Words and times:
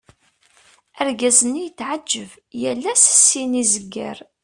Argaz-nni 1.01 1.61
yetɛeğğeb, 1.65 2.31
yal 2.61 2.83
ass 2.93 3.03
syin 3.27 3.53
i 3.61 3.63
zegger. 3.71 4.17